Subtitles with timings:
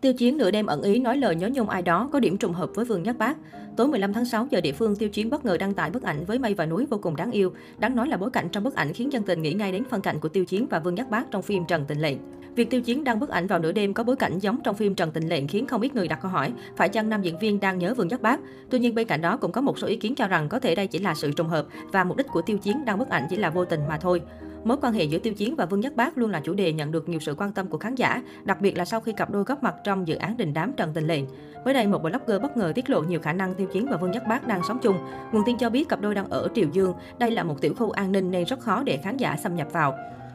[0.00, 2.52] Tiêu Chiến nửa đêm ẩn ý nói lời nhớ nhung ai đó có điểm trùng
[2.52, 3.36] hợp với Vương Nhất Bác.
[3.76, 6.24] Tối 15 tháng 6 giờ địa phương, Tiêu Chiến bất ngờ đăng tải bức ảnh
[6.24, 7.52] với mây và núi vô cùng đáng yêu.
[7.78, 10.00] Đáng nói là bối cảnh trong bức ảnh khiến dân tình nghĩ ngay đến phân
[10.00, 12.16] cảnh của Tiêu Chiến và Vương Nhất Bác trong phim Trần Tình Lệnh.
[12.54, 14.94] Việc Tiêu Chiến đăng bức ảnh vào nửa đêm có bối cảnh giống trong phim
[14.94, 17.60] Trần Tình Lệnh khiến không ít người đặt câu hỏi, phải chăng nam diễn viên
[17.60, 18.40] đang nhớ Vương Nhất Bác?
[18.70, 20.74] Tuy nhiên bên cạnh đó cũng có một số ý kiến cho rằng có thể
[20.74, 23.26] đây chỉ là sự trùng hợp và mục đích của Tiêu Chiến đăng bức ảnh
[23.30, 24.22] chỉ là vô tình mà thôi.
[24.64, 26.90] Mối quan hệ giữa Tiêu Chiến và Vương Nhất Bác luôn là chủ đề nhận
[26.92, 29.44] được nhiều sự quan tâm của khán giả, đặc biệt là sau khi cặp đôi
[29.44, 31.24] góp mặt trong dự án đình đám Trần Tình Lệnh.
[31.64, 34.10] Mới đây, một blogger bất ngờ tiết lộ nhiều khả năng Tiêu Chiến và Vương
[34.10, 34.96] Nhất Bác đang sống chung.
[35.32, 37.90] Nguồn tin cho biết cặp đôi đang ở Triều Dương, đây là một tiểu khu
[37.90, 39.94] an ninh nên rất khó để khán giả xâm nhập vào.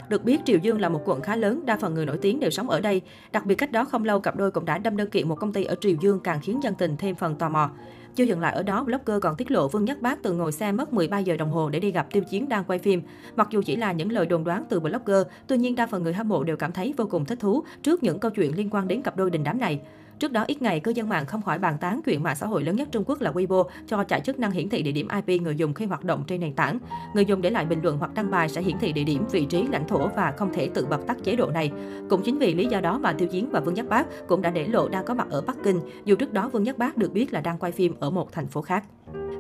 [0.10, 2.50] Được biết, Triều Dương là một quận khá lớn, đa phần người nổi tiếng đều
[2.50, 3.02] sống ở đây.
[3.32, 5.54] Đặc biệt cách đó không lâu, cặp đôi cũng đã đâm đơn kiện một công
[5.54, 7.70] ty ở Triều Dương càng khiến dân tình thêm phần tò mò.
[8.16, 10.72] Chưa dừng lại ở đó, blogger còn tiết lộ Vương Nhất Bác từng ngồi xe
[10.72, 13.02] mất 13 giờ đồng hồ để đi gặp Tiêu Chiến đang quay phim.
[13.36, 16.14] Mặc dù chỉ là những lời đồn đoán từ blogger, tuy nhiên đa phần người
[16.14, 18.88] hâm mộ đều cảm thấy vô cùng thích thú trước những câu chuyện liên quan
[18.88, 19.82] đến cặp đôi đình đám này.
[20.20, 22.64] Trước đó ít ngày, cư dân mạng không khỏi bàn tán chuyện mạng xã hội
[22.64, 25.42] lớn nhất Trung Quốc là Weibo cho chạy chức năng hiển thị địa điểm IP
[25.42, 26.80] người dùng khi hoạt động trên nền tảng.
[27.14, 29.46] Người dùng để lại bình luận hoặc đăng bài sẽ hiển thị địa điểm, vị
[29.46, 31.72] trí, lãnh thổ và không thể tự bật tắt chế độ này.
[32.10, 34.50] Cũng chính vì lý do đó mà Tiêu Chiến và Vương Nhất Bác cũng đã
[34.50, 37.14] để lộ đang có mặt ở Bắc Kinh, dù trước đó Vương Nhất Bác được
[37.14, 38.84] biết là đang quay phim ở một thành phố khác.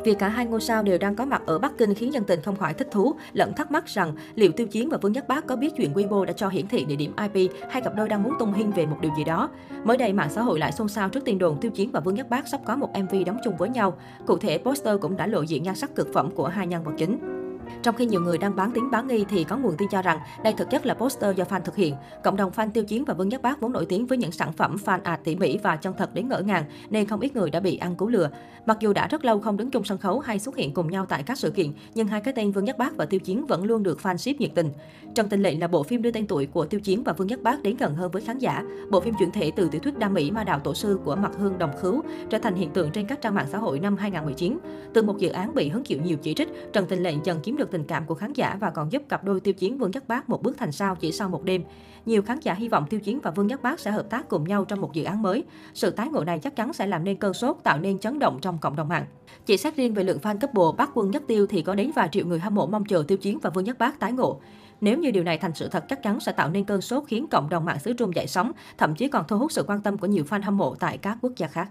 [0.06, 2.42] Việc cả hai ngôi sao đều đang có mặt ở Bắc Kinh khiến dân tình
[2.42, 5.48] không khỏi thích thú, lẫn thắc mắc rằng liệu Tiêu Chiến và Vương Nhất Bác
[5.48, 8.24] có biết chuyện Weibo đã cho hiển thị địa điểm IP hay cặp đôi đang
[8.24, 9.50] muốn tung hình về một điều gì đó.
[9.84, 12.16] Mới đây, mạng xã hội lại xôn xao trước tin đồn Tiêu Chiến và Vương
[12.16, 13.98] Nhất Bác sắp có một MV đóng chung với nhau.
[14.26, 16.94] Cụ thể, poster cũng đã lộ diện nhan sắc cực phẩm của hai nhân vật
[16.98, 17.45] chính.
[17.84, 20.20] Trong khi nhiều người đang bán tiếng bán nghi thì có nguồn tin cho rằng
[20.44, 21.96] đây thực chất là poster do fan thực hiện.
[22.24, 24.54] Cộng đồng fan Tiêu Chiến và Vương Nhất Bác vốn nổi tiếng với những sản
[24.54, 27.50] phẩm fan art tỉ mỉ và chân thật đến ngỡ ngàng nên không ít người
[27.50, 28.30] đã bị ăn cú lừa.
[28.66, 31.06] Mặc dù đã rất lâu không đứng chung sân khấu hay xuất hiện cùng nhau
[31.06, 33.64] tại các sự kiện, nhưng hai cái tên Vương Nhất Bác và Tiêu Chiến vẫn
[33.64, 34.70] luôn được fan ship nhiệt tình.
[35.16, 37.44] Trần Tình Lệnh là bộ phim đưa tên tuổi của Tiêu Chiến và Vương Nhất
[37.44, 38.64] Bác đến gần hơn với khán giả.
[38.90, 41.32] Bộ phim chuyển thể từ tiểu thuyết đam mỹ Ma Đạo Tổ sư của Mặt
[41.40, 44.58] Hương Đồng Khứu trở thành hiện tượng trên các trang mạng xã hội năm 2019.
[44.94, 47.55] Từ một dự án bị hứng chịu nhiều chỉ trích, Trần Tình Lệnh dần kiếm
[47.58, 50.08] được tình cảm của khán giả và còn giúp cặp đôi Tiêu Chiến Vương Nhất
[50.08, 51.64] Bác một bước thành sao chỉ sau một đêm.
[52.06, 54.44] Nhiều khán giả hy vọng Tiêu Chiến và Vương Nhất Bác sẽ hợp tác cùng
[54.44, 55.44] nhau trong một dự án mới.
[55.74, 58.40] Sự tái ngộ này chắc chắn sẽ làm nên cơn sốt, tạo nên chấn động
[58.42, 59.06] trong cộng đồng mạng.
[59.46, 61.92] Chỉ xét riêng về lượng fan cấp bộ Bác Quân Nhất Tiêu thì có đến
[61.96, 64.42] vài triệu người hâm mộ mong chờ Tiêu Chiến và Vương Nhất Bác tái ngộ.
[64.82, 67.28] Nếu như điều này thành sự thật chắc chắn sẽ tạo nên cơn sốt khiến
[67.32, 69.98] cộng đồng mạng xứ Trung dậy sóng, thậm chí còn thu hút sự quan tâm
[69.98, 71.70] của nhiều fan hâm mộ tại các quốc gia khác.